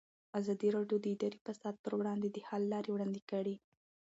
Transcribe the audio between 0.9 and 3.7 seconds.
د اداري فساد پر وړاندې د حل لارې وړاندې کړي.